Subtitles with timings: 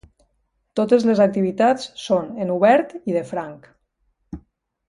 [0.79, 3.73] Totes les activitats són en obert i de franc.